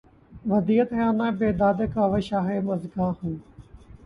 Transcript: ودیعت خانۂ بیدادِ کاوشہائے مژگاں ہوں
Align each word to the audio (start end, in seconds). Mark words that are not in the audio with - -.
ودیعت 0.49 0.89
خانۂ 0.97 1.27
بیدادِ 1.39 1.79
کاوشہائے 1.93 2.59
مژگاں 2.67 3.11
ہوں 3.19 3.35